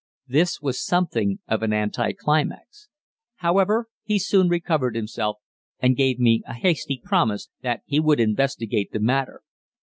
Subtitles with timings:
[0.27, 2.89] This was something of an anti climax.
[3.35, 5.37] However, he soon recovered himself,
[5.79, 9.43] and gave me a hasty promise that he would investigate the matter.